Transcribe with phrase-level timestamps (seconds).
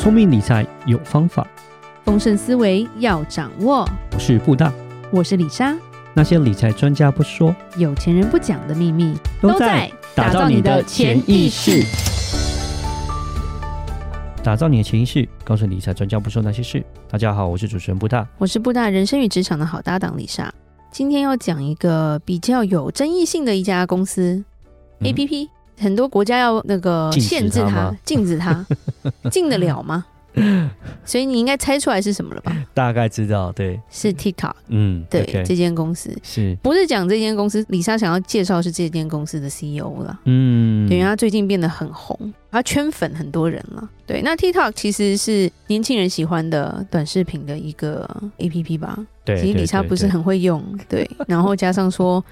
[0.00, 1.46] 聪明理财有方法，
[2.06, 3.86] 丰盛思维要掌握。
[4.14, 4.72] 我是布大，
[5.10, 5.76] 我是李莎。
[6.14, 11.84] 那些理财专家不说，有钱人不讲的秘密，都在打造你的潜意识。
[14.42, 16.82] 打造你的潜意识，告诉理财专家不说那些事。
[17.06, 20.50] 大家好，我是主持人布大，我是布大人生与职场的好搭档李莎。
[20.90, 24.42] 今天要讲一个比较有争议性的一家公司、
[25.00, 25.50] 嗯、APP。
[25.80, 28.64] 很多国家要那个限制它，禁止它，
[29.30, 30.04] 禁得了吗？
[31.04, 32.56] 所以你应该猜出来是什么了吧？
[32.72, 34.52] 大概知道，对，是 TikTok。
[34.68, 37.64] 嗯，对，okay, 这间公司是不是讲这间公司？
[37.68, 40.20] 李莎想要介绍是这间公司的 CEO 了。
[40.24, 43.88] 嗯，对，因为他最近变得很红，他圈粉很多人了。
[44.06, 48.98] 对，那 TikTok 其实是年轻人喜欢的短视频的一个 APP 吧？
[49.24, 52.24] 对，其实李莎不是很会用，对， 然后加上说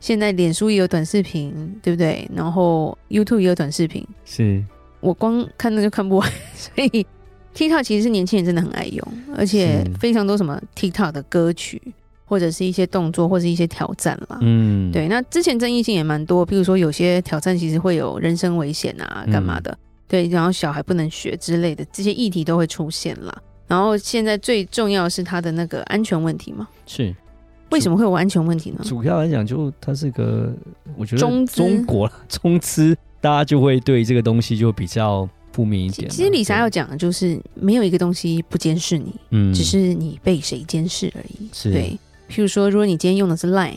[0.00, 2.28] 现在脸书也有短视频，对不对？
[2.34, 4.62] 然后 YouTube 也有短视频，是
[5.00, 7.06] 我光看那就看不完，所以。
[7.54, 9.06] TikTok 其实是年轻人真的很爱用，
[9.36, 11.80] 而且非常多什么 TikTok 的歌曲，
[12.24, 14.38] 或者是一些动作，或者是一些挑战啦。
[14.40, 15.06] 嗯，对。
[15.08, 19.70] 那之前争议性也蛮多，譬如说有些挑战其实会有人身危险啊，干嘛的？
[19.70, 23.42] 嗯、对，然后小孩不能学之类的这些议题都会出现啦。
[23.66, 26.66] 然后现在最重要的是它的那个安全问题嘛？
[26.86, 27.14] 是。
[27.70, 28.80] 为什么会有安全问题呢？
[28.82, 30.52] 主要来讲，就它是个，
[30.96, 35.28] 我觉得中国 中资，大家就会对这个东西就比较。
[35.52, 36.08] 负面一点。
[36.08, 41.48] 其实李莎要讲的就是，没有一个东西不监视你，嗯，只是你被谁监视而已。
[41.52, 41.98] 是，对。
[42.30, 43.76] 譬如说，如果你今天用的是 Line，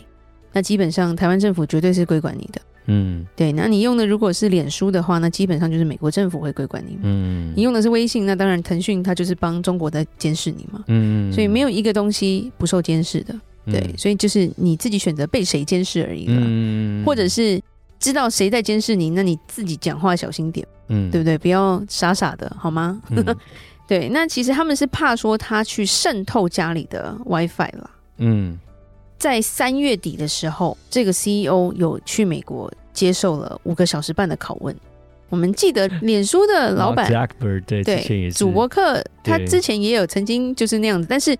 [0.53, 2.61] 那基本上台湾政府绝对是归管你的。
[2.85, 3.51] 嗯，对。
[3.51, 6.97] 那你用的如果是脸书的话，那基本上就是美国政府会归管你。
[7.03, 10.83] 嗯，你用的是微信，那当然腾讯它就是帮中国在监视你嘛。
[10.87, 13.35] 嗯，所以没有一个东西不受监视的。
[13.65, 16.37] 对，嗯，所以就是你自己选择被谁监视而已了。
[16.37, 17.61] 嗯，或者是。
[17.99, 21.37] 知道谁在监视你，那你自己讲话小心点，嗯，对不对？
[21.37, 23.01] 不要傻傻的，好吗？
[23.09, 23.23] 嗯、
[23.87, 27.89] 对，那其实他们是怕说他去渗透家里的 WiFi 啦。
[28.17, 28.57] 嗯，
[29.17, 34.75] 在三月底的时候，这个 CEO 有去美国接受了五个小时半的拷问。
[35.29, 37.07] 我们记得脸书的老板
[37.83, 41.35] 对，对，祖伯克，他之前也有曾经就是那样子，但是。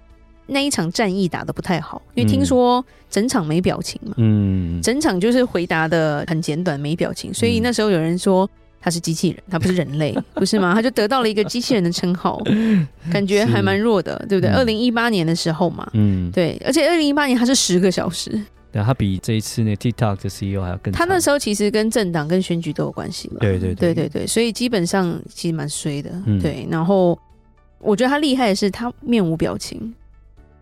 [0.48, 10.74] 那一场战役打得不太好，因为听说整场没表情嘛，嗯，整场就是回答的很简短，没表情，所以那时候有人说他是机器人，他不是人类， 不是吗？
[10.76, 12.40] 他就得到了一个机器人的称号，
[13.12, 14.52] 感觉还蛮弱的，对不对？
[14.52, 18.30] 二零一八年的时候嘛，嗯，对，而且二零一八年他是十个小时，
[18.72, 23.96] 对，他比这一次那 TikTok 的 CEO 还要更，他那时候其实跟政党跟选举都有关系嘛，对对对。
[23.96, 27.18] 对对，所以基本上其实蛮衰的，对，然后
[27.80, 29.94] 我觉得他厉害的是他面无表情。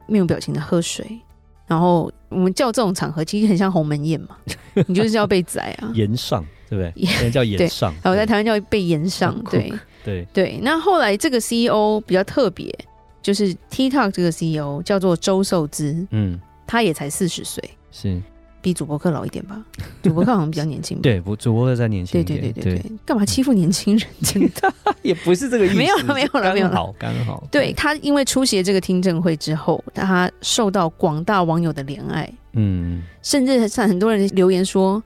[0.08, 1.20] 面无表情的喝水，
[1.68, 4.38] 然后我们叫这种场合其实很像鸿门宴嘛，
[4.88, 7.22] 你就是要被宰啊，延上对不对？
[7.22, 9.72] 人 叫炎上，我在台湾叫被延上，对
[10.04, 10.60] 对对。
[10.62, 12.74] 那后来这个 CEO 比较特别，
[13.22, 18.22] 就是 TikTok 这个 CEO 叫做周受之，嗯，他也才四十岁，是。
[18.64, 19.62] 比主播课老一点吧，
[20.02, 21.00] 主播课好像比较年轻。
[21.02, 22.40] 对，不，祖伯克再年轻一点。
[22.40, 24.08] 对对对对对，干嘛欺负年轻人？
[24.24, 25.76] 真的 也不是这个意思。
[25.78, 26.76] 没有了，没有了，没有了。
[26.76, 27.46] 好，刚好。
[27.52, 32.28] 对，他因为出席这个听证会之后，他受到广大网友的怜爱。
[32.54, 35.04] 嗯，甚至像很多人留言说：“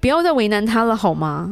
[0.00, 1.50] 不要再为难他了，好吗？”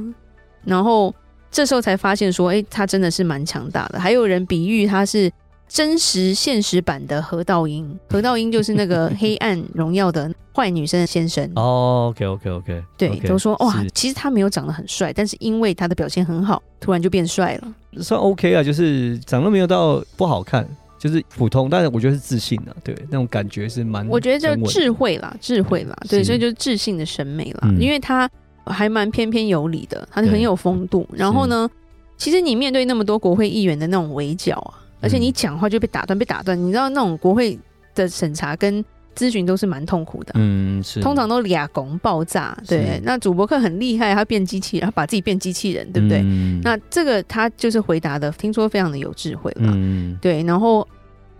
[0.64, 1.14] 然后
[1.50, 5.30] 这时候才发现说：“哎，他真的是蛮强大的。”还有人比喻他是。
[5.74, 11.50] 真实现实版的何道英，何道英就是那个 《黑暗荣耀》的坏女生的先生。
[11.56, 17.74] 哦，OK OK OK，对，okay, 都说哇，其实他没有长得很帅，但是因为他的表现很好，突然就变帅了。
[18.00, 20.64] 算 OK 啊，就是长得没有到不好看，
[20.96, 24.06] 就是普通，但是我觉得是自信的，对，那种感觉是蛮。
[24.06, 28.30] 我觉得叫智慧啦，智慧啦，对，所以就是自信的审美啦，嗯、因为他
[28.64, 31.04] 还蛮翩翩有礼的，他很有风度。
[31.12, 31.68] 然后呢，
[32.16, 34.82] 其实你面对那么多国会议员的那种围剿啊。
[35.04, 36.58] 而且你讲话就被打断，被打断。
[36.60, 37.58] 你知道那种国会
[37.94, 38.84] 的审查跟
[39.14, 41.00] 咨询都是蛮痛苦的，嗯，是。
[41.00, 43.00] 通常都俩拱爆炸，对。
[43.04, 46.18] 那主播课很厉害，他变机器人，他把自己变机器人，对不对？
[46.22, 50.42] 嗯、那这个他就是回答的，听说非常的有智慧了，嗯，对。
[50.42, 50.86] 然后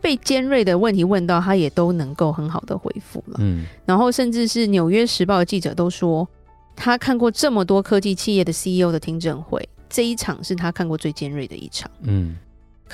[0.01, 3.67] 被尖锐的问题问到，他也都能够很好的回复了，嗯。
[3.85, 6.29] 然后甚至是《纽约时报》的记者都说，
[6.77, 12.37] 他看过这么多科技企业的 CEO 的听证会，这一场是他看过最尖锐的一场，嗯。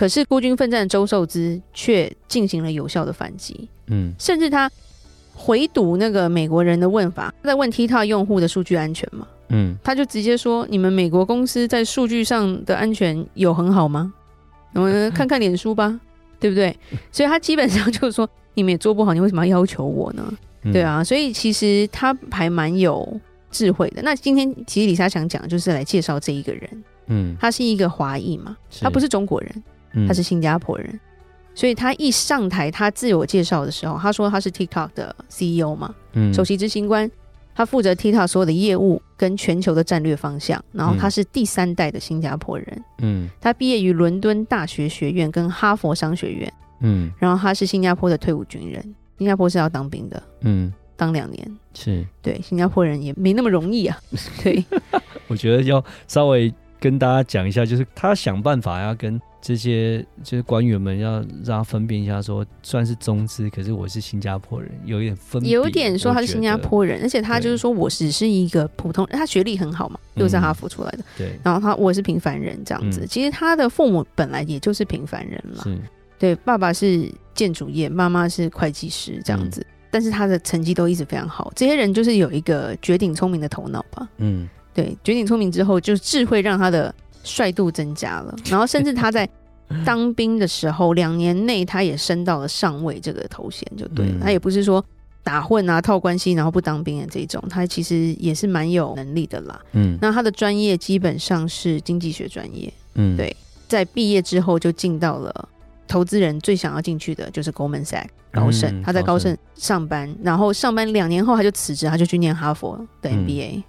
[0.01, 4.71] 可是孤军奋战的周受之却进行了有效的反击，嗯，甚至他
[5.35, 14.11] 回堵那个美国人的问法，他在问 TikTok 用户的数据安全嘛，嗯，他就直接说：“你们美国公司在数据上的安全有很好吗？
[14.73, 16.01] 我们看看脸书吧，
[16.41, 16.75] 对不对？”
[17.13, 18.27] 所以他基本上就是说
[18.57, 20.33] ：“你们也做不好，你为什么要要求我呢？”
[20.65, 23.21] 嗯、对啊，所以其实他还蛮有
[23.51, 24.01] 智慧的。
[24.01, 29.63] 那今天其实李莎想讲就是来介绍这一个人，嗯，他是一个华裔嘛，他不是中国人。
[30.07, 31.01] 他是新加坡人，嗯、
[31.55, 37.11] 所以他一上台，他自我介绍的时候，他说他是 TikTok 的 CEO 嘛，嗯，首席执行官，
[37.55, 48.83] 他负责 TikTok 所有的业务跟全球的战略方向，然后他是第三代的新加坡人，嗯，他毕业于伦敦大学学院跟哈佛商学院，嗯，然后他是新加坡的退伍军人，
[49.19, 50.73] 新加坡是要当兵的，嗯。
[50.97, 51.59] 当两年。
[51.73, 52.07] 是。
[52.21, 53.99] 对新加坡人也没那么容易啊。
[54.45, 54.63] 对，
[55.29, 73.07] 我觉得要稍微跟大家讲一下，就是他想办法要跟这些就是官员们要让他分辨一下，说算是中资，可是我是新加坡人，有一点分别，有点说他是新加坡人，而且他就是说我只是一个普通，他学历很好嘛，又是哈佛出来的，对，然后他我也是平凡人这样子。
[73.07, 75.65] 其实他的父母本来也就是平凡人嘛，
[76.19, 79.67] 对，爸爸是建筑业，妈妈是会计师这样子。
[79.93, 84.09] 但是他的成绩都一直非常好，这些人就是有一个绝顶聪明的头脑吧。
[84.19, 89.29] 嗯，对，绝顶聪明之后，就是智慧让他的帅度增加了，然后甚至他在
[89.85, 94.13] 当兵的时候，两年内他也升到了上尉这个头衔，就对了。
[94.15, 94.85] 嗯、他也不是说
[95.23, 99.61] 打混啊、套关系然后不当兵的这种，他其实也是蛮有能力的啦。
[99.73, 102.73] 嗯，那他的专业基本上是经济学专业。
[102.95, 103.37] 嗯，对，
[103.69, 105.49] 在毕业之后就进到了。
[105.87, 113.65] 投资人最想要进去的就是 Goldman Sachs 高盛，嗯、他在高盛上班，然后上班两年后他就辞职，他就去念哈佛的 MBA，嗯、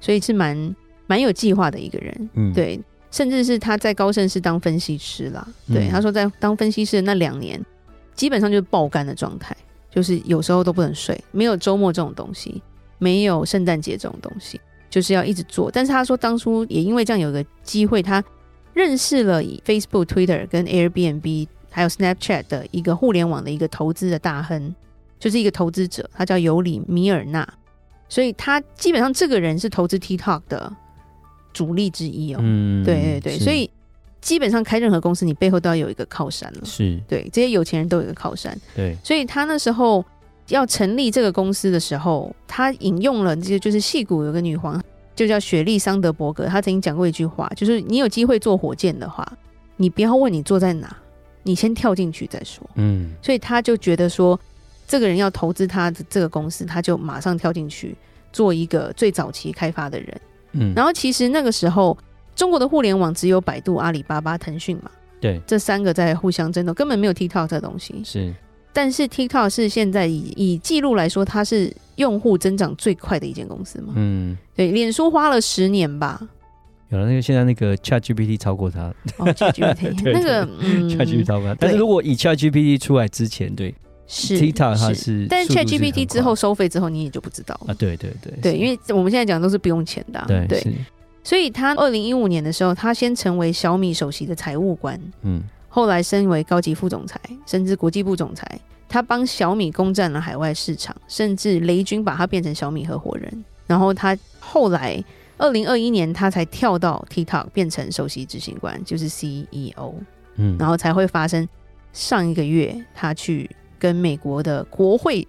[0.00, 0.74] 所以是蛮
[1.06, 2.30] 蛮有计划的一个人。
[2.32, 2.80] 嗯，对，
[3.16, 5.42] 甚至是他在高盛是当分析师啦。
[5.68, 7.58] 嗯、对，他说在当分析师的那两年，
[8.14, 9.56] 基本上就是爆肝的状态，
[9.90, 12.62] 就是有时候都不能睡，没有周末这种东西，
[12.98, 14.60] 没有圣诞节这种东西，
[14.90, 15.70] 就是要一直做。
[15.70, 18.22] 但是他说当初也因为这样有个机会，他
[18.74, 21.48] 认识了以 Facebook、Twitter 跟 Airbnb。
[21.68, 24.74] 还有 Snapchat 的一个互联网的一个投资的大亨，
[25.18, 27.46] 就是一个投资者，他叫尤里米尔纳，
[28.08, 30.72] 所以他基本上这个人是投资 TikTok 的
[31.56, 32.38] 主力之一哦。
[32.42, 33.70] 嗯，对对对，所以
[34.20, 36.60] 基本上开任何公司，你背后都要有一个靠山了。
[36.64, 38.54] 是，对，这些有钱人都有一个靠山。
[38.74, 40.04] 对，所以他那时候
[40.48, 44.82] 要成立这个公司的时候，他引用了这个就是戏骨有个女皇，
[45.14, 49.26] 就叫雪莉桑德伯格，她曾经讲过一句话，就是你有机会坐火箭的话，
[49.76, 50.94] 你不要问你坐在哪。
[51.42, 52.68] 你先跳进去再说。
[52.74, 54.36] 嗯，所以他就觉得说，
[54.88, 57.96] 这个人要投资他的这个公司，他就马上跳进去
[58.32, 60.20] 做一个最早期开发的人。
[60.58, 61.96] 嗯，然后其实那个时候，
[62.34, 68.00] 中国的互联网只有百度、阿里巴巴、腾讯嘛，对，这三个在互相争斗，根本没有 TikTok 这东西。
[68.04, 68.34] 是，
[68.72, 73.94] 但是 TikTok 是现在以以记录来说，它是用户增长最快的一间公司嘛。
[73.96, 76.20] 嗯，对，脸书花了十年吧。
[76.90, 78.94] 有了那个，现在那个 ChatGPT 超过它。
[79.16, 81.56] 哦，ChatGPT 那个嗯，ChatGPT 超过它。
[81.58, 83.74] 但是如果以 ChatGPT 出来之前，对，
[84.06, 87.72] 是 TikTok 它是，但是 ChatGPT 之后收费之后，你也就不知道了。
[87.72, 90.24] 啊，对对对，对，因为我们现在讲的都是不用钱的。
[90.26, 90.76] 对对，
[91.24, 98.46] 所以他二零一五年的时候，他先成为小米首席的财务官，嗯，后来升为高级副总裁，甚至国际部总裁。
[98.88, 103.44] 他帮小米攻占了海外市场，甚至雷军把他变成小米合伙人。
[103.66, 105.02] 然后他后来。
[105.38, 109.92] 二零二一年，他才跳到 TikTok 变成首席执行官，就是 CEO，
[110.36, 111.46] 嗯，然后才会发生
[111.92, 113.50] 上一个月他去
[113.86, 115.26] 跟美国的国会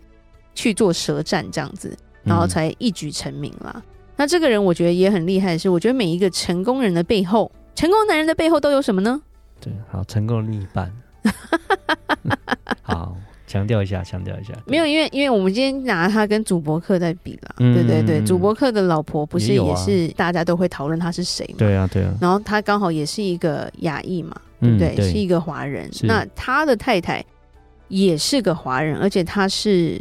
[0.56, 3.72] 去做舌战这样子，然后才一举成名啦。
[3.76, 3.84] 嗯、
[4.16, 9.22] 那这个人我觉得也很厉害的是，我觉得每一个成功人的背后，成功男人的背后都有什么呢？
[9.62, 10.92] 对，好，成功的另一半，
[12.82, 13.16] 好。
[13.46, 21.56] 强调一下，强调一下，没有，因为因为我们今天拿他跟祖伯克在比啦，嗯、对对对，祖伯克的老婆不是也是大家都会讨论他是谁吗？
[21.58, 22.14] 对啊，对啊。
[22.20, 24.90] 然后他刚好也是一个亚裔嘛，对不对？
[24.90, 25.90] 嗯、对，是一个华人。
[26.04, 27.26] 那他的太太
[27.88, 30.00] 也是个华人，而且他是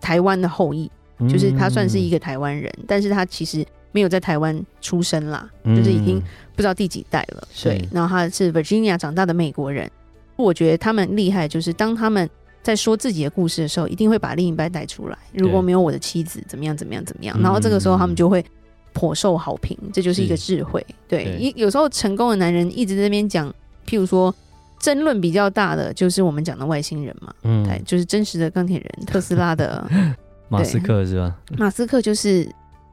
[0.00, 6.20] 台湾的后裔，嗯、就是他算是一个台湾人，嗯、但是他其实没有在台湾出生啦，嗯、就是已经
[6.54, 7.46] 不知道第几代了。
[7.62, 9.90] 对，是然后他是 Virginia 长大的美国人。
[10.36, 12.28] 我觉得他们厉害，就是当他们。
[12.64, 15.18] 在说自己的故事的时候，一定会把另一半带出来。
[15.34, 16.74] 如果没有我的妻子，怎么样？
[16.74, 17.04] 怎么样？
[17.04, 17.38] 怎么样？
[17.42, 18.42] 然后这个时候他们就会
[18.94, 19.76] 颇受好评。
[19.92, 20.82] 这就是一个智慧。
[21.06, 23.54] 对，有有时候成功的男人一直在那边讲，
[23.86, 24.34] 譬如说
[24.84, 27.32] 争论比较大的，就是我们讲的外星人嘛。
[27.44, 29.88] 嗯，对，就是真实的钢铁人， 特斯拉的
[30.50, 31.34] 马斯克是吧？
[31.56, 32.46] 马斯克就是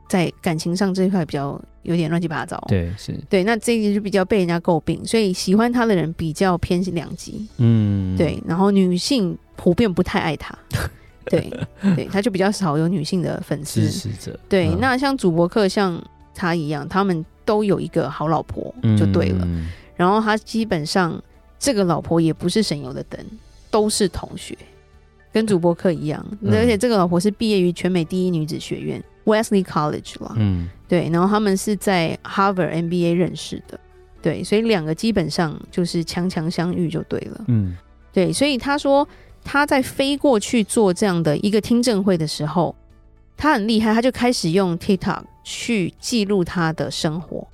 [0.07, 2.57] 在感情上这一块比较有点乱七八糟。
[2.67, 3.13] 对，是。
[3.29, 7.45] 对，那这个就比较被人家诟病，所以喜欢他的人比较偏两极。
[7.57, 8.41] 嗯，对。
[8.48, 9.38] 然后女性。
[9.57, 10.57] 普遍不太爱他，
[11.29, 11.48] 对
[11.95, 14.39] 对，他就比较少有女性的粉丝支持者。
[14.50, 19.45] 对，嗯、那像主播客像他一样，他们都有一个好老婆就对了。
[19.45, 21.21] 嗯、然后他基本上
[21.62, 23.24] 这个老婆也不是省油的灯，
[23.70, 24.58] 都是同学，
[25.32, 26.25] 跟主播课一样。
[26.41, 30.34] 嗯、而且这个老婆是毕业于全美第一女子学院、嗯、Wesley College 了。
[30.38, 31.08] 嗯，对。
[31.13, 33.80] 然后他们是在 Harvard MBA 认识的。
[34.24, 37.46] 对，所以两个基本上就是强强相遇就对了。
[37.48, 37.77] 嗯，
[38.12, 39.08] 对，所以他说
[39.44, 42.75] 他在飞过去做这样的一个听证会的时候，
[43.38, 47.48] 他很厉害，他就开始用 TikTok 去记录他的生活。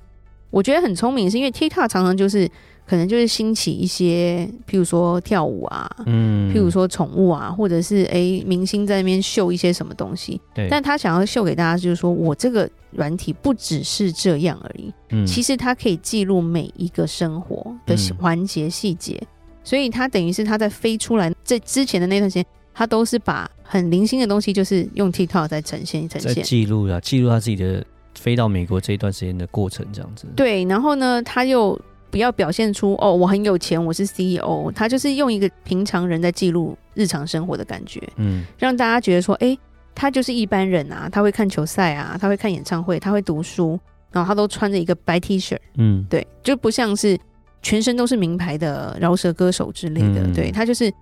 [0.48, 2.50] 我觉得很聪明，是因为 TikTok 常常就是。
[2.88, 10.40] 可能就是兴起一些，譬如说跳舞啊，嗯，譬如说宠物啊，或者是诶明星在那边秀一些什么东西。
[10.54, 14.90] 对，但他想要秀给大家，就是说我这个软体不只是这样而已。
[15.10, 19.22] 嗯，其实它可以记录每一个生活的环节细节，
[19.62, 30.26] 所以他等于是他在飞出来这之前的那段时间，他都是把很零星的东西，就是用 TikTok 在呈现呈现，在记录啊，记录他自己的飞到美国这一段时间的过程，这样子。
[30.34, 31.78] 对，然后呢，他又。
[32.10, 34.72] 不要表现出哦，我很有钱，我是 CEO。
[34.74, 39.58] 他就是用一个平常人在记录日常生活的感觉，嗯，让大家觉得说，哎、欸，
[39.94, 43.78] 他就是一般人啊，他会看球赛啊，他会看演唱会，他会读书，
[44.10, 47.18] 然后他都穿着一个白 T 恤，嗯，对，就不像是
[47.62, 50.92] 全身都是名牌的饶舌歌手之类的，嗯、对，他就是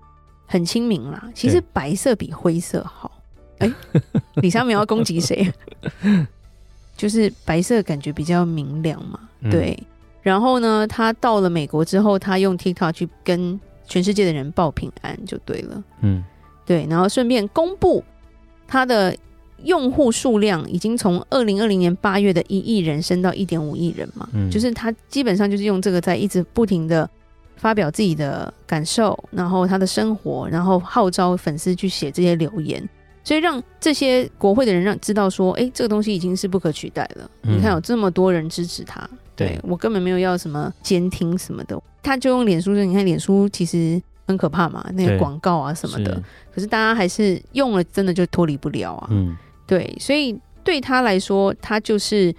[0.46, 1.30] 很亲民啦。
[1.34, 3.10] 其实白色比灰色好，
[3.58, 4.02] 哎对，
[4.42, 5.52] 李莎没有要攻击谁？
[6.96, 9.20] 就是白色感觉比较明亮嘛，
[9.50, 9.78] 对。
[10.26, 15.82] 嗯然后呢，他到了美国之后，他用 TikTok 去跟全世界的人报平安就对了。
[16.00, 16.24] 嗯，
[16.66, 18.02] 对，然后顺便公布
[18.66, 19.16] 他的
[19.62, 24.28] 用户数量已经从二零二零年八月的一亿人升到一点五亿人嘛。
[24.32, 27.08] 嗯，就是他基本上就是用这个在一直不停的
[27.54, 32.86] 发表自己的感受，然后他的生活，然后号召粉丝去写这些留言，
[33.26, 37.28] 所以让这些国会的人让知道说，哎，这个东西已经是不可取代了。
[37.42, 39.04] 嗯，你看有这么多人支持他。
[39.34, 46.22] 对，我根本没有要什么监听什么的，他就用脸书说，你看脸书其实很可怕嘛，那个广告啊什么的，是，
[46.54, 49.08] 可是大家还是用了，真的就脱离不了啊。
[49.10, 52.32] 嗯，对，所以对他来说，他就是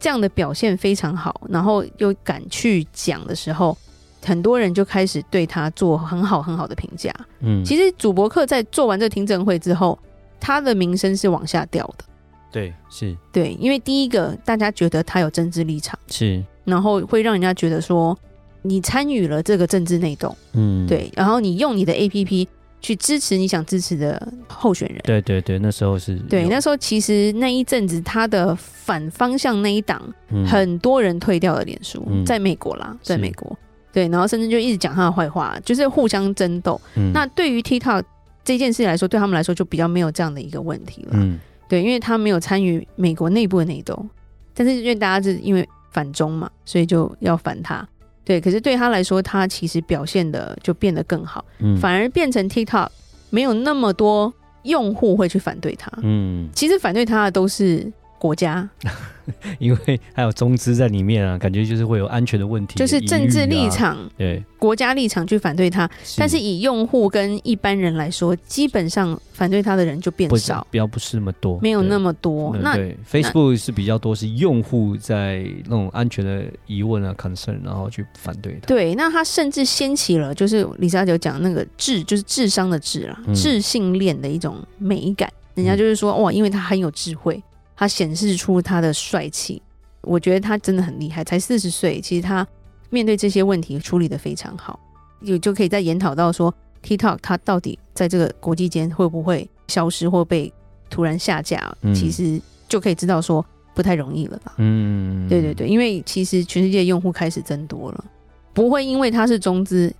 [0.00, 3.78] 这样的表现非常好，然后又敢去讲的时候，
[4.24, 7.14] 很多人就开始对他做很好很好的评价。
[7.42, 9.96] 嗯，其实祖伯克在做完这个听证会之后，
[10.42, 12.04] 他的名声是往下掉的。
[12.50, 18.18] 对，是，对，因为第一个，大家觉得他有政治立场，是，然后会让人家觉得说
[18.60, 22.46] 你参与了这个政治内斗，嗯，对，然后你用你的 APP
[22.82, 33.56] 去支持你想支持的候选人，对对对，那时候是，对，那时候其实那一阵子他的反方向那一档，嗯、很多人退掉了脸书，嗯、在美国啦，在美国，
[33.92, 36.78] 对，然后甚至就一直讲他的坏话，就是互相争斗。
[36.96, 38.02] 嗯、那对于 TikTok
[38.44, 41.38] 这件事来说，对他们来说就比较没有这样的一个问题了，嗯。
[41.68, 44.06] 对，因为他没有参与美国内部的内斗，
[44.54, 47.86] 但是因为大家是因为反中嘛，所以就要反他。
[48.24, 52.88] 对，可是对他来说，他其实表现的就变得更好，嗯，反而变成 TikTok
[53.30, 54.32] 没有那么多
[54.64, 57.90] 用户会去反对他，嗯，其实反对他的都是。
[58.22, 58.68] 国家，
[59.58, 65.90] 因为还有中资在里面啊，感觉就是会有安全的问题，就是政治立场，对国家立场去反对他。
[66.04, 72.56] 是，但是以用户跟一般人来说，基本上反对他的人就变少，比较不是那么多，没有那么多。
[72.58, 78.68] 那对 Facebook 是比较多，是用户在那种安全的疑问啊、concern，然后去反对他。
[78.68, 85.28] 对，那他甚至掀起了，就是李莎九讲那个智，就是智商的智啊，智性恋的一种美感。
[85.54, 87.42] 人家就是说，哇，因为他很有智慧。
[87.76, 89.60] 他显示出他的帅气，
[90.02, 92.46] 我觉得他真的很厉害，才四十岁，其实他
[92.90, 94.78] 面对这些问题处理的非常好，
[95.20, 96.52] 有就可以再研讨到说
[96.84, 100.52] ，TikTok 它到底在这个国际间会不会消失或被
[100.90, 104.54] 突然下架，嗯、其实就可以知道说不太容易了吧？
[104.58, 108.04] 嗯，对对对，因为其实全世界用户开始增多了，
[108.52, 109.92] 不会因为他是中资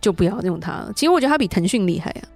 [0.00, 0.92] 就不要用它了。
[0.94, 2.28] 其实我觉得他比腾讯厉害啊。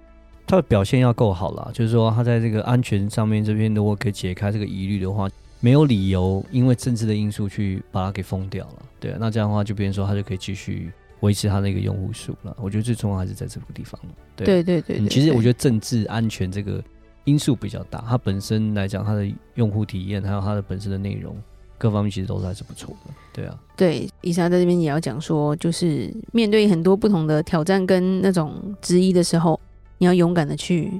[0.49, 5.29] 他的表现要够好了，就是说他在这个安全上面这边如果可以解开这个疑虑的话，
[5.59, 8.75] 没有理由因为政治的因素去把它给封掉了。
[8.99, 12.57] 对啊，那这样的话就变成说他就可以继续维持他那个用户数了。
[12.59, 14.01] 我觉得最重要还是在这个地方。
[14.35, 16.83] 对对对其实我觉得政治安全这个
[17.25, 21.37] 因素比较大，它本身来讲，它的用户体验还有它的本身的内容
[21.77, 23.13] 各方面其实都是还是不错的。
[23.31, 29.59] 对啊，对，以莎在这边也要讲说，就是面对很多不同的挑战跟那种质疑的时候。
[29.99, 30.91] 你要勇敢的去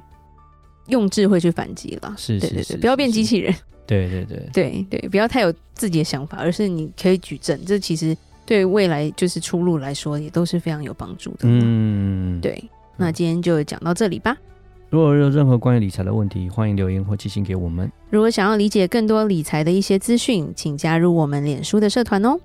[0.85, 3.51] 用智慧去反击了，是，是，是，对对对，不要变机器人，
[3.87, 8.15] 对对对，对 对，不要太有自己的想法，而是你可以举证，这其实
[8.45, 11.39] 对未来就是出路来说也都是非常有帮助的。
[11.43, 12.63] 嗯，对，
[12.97, 14.37] 那今天就讲到这里吧。
[14.89, 17.91] 如果有任何关于理财的问题，欢迎留言或寄信给我们。
[18.09, 22.39] 如果想要理解更多理财的一些资讯，请加入我们脸书的社团哦。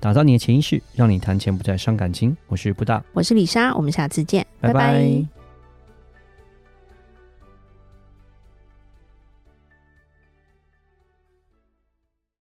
[0.00, 2.34] 打造你的潜意识，让你谈钱不再伤感情。
[2.48, 4.72] 我是布大，我是李莎，我们下次见，拜拜。
[4.72, 5.41] 拜拜。